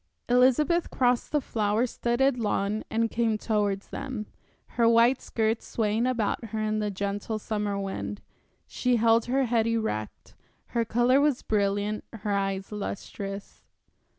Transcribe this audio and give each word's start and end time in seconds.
Elizabeth 0.27 0.89
crossed 0.89 1.31
the 1.31 1.39
flower 1.39 1.85
studded 1.85 2.39
lawn 2.39 2.83
and 2.89 3.11
came 3.11 3.37
towards 3.37 3.89
them, 3.89 4.25
her 4.69 4.89
white 4.89 5.21
skirts 5.21 5.67
swaying 5.67 6.07
about 6.07 6.43
her 6.45 6.59
in 6.59 6.79
the 6.79 6.89
gentle 6.89 7.37
summer 7.37 7.77
wind. 7.79 8.19
She 8.65 8.95
held 8.95 9.25
her 9.25 9.45
head 9.45 9.67
erect, 9.67 10.33
her 10.69 10.85
color 10.85 11.21
was 11.21 11.43
brilliant, 11.43 12.03
her 12.13 12.31
eyes 12.31 12.71
lustrous. 12.71 13.61